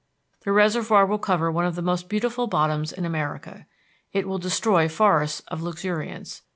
[0.43, 3.67] The reservoir will cover one of the most beautiful bottoms in America.
[4.11, 6.41] It will destroy forests of luxuriance.